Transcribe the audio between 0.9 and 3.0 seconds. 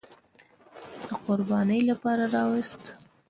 د قربانۍ لپاره راوست.